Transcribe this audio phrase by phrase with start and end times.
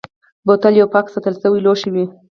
[0.45, 2.05] بوتل یو پاک ساتل شوی لوښی وي.